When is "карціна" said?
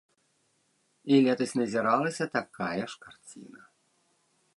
3.05-3.61